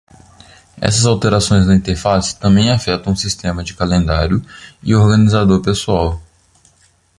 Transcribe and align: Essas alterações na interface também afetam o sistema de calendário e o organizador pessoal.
Essas 0.81 1.05
alterações 1.05 1.67
na 1.67 1.75
interface 1.75 2.35
também 2.39 2.71
afetam 2.71 3.13
o 3.13 3.15
sistema 3.15 3.63
de 3.63 3.75
calendário 3.75 4.43
e 4.81 4.95
o 4.95 4.99
organizador 4.99 5.61
pessoal. 5.61 6.19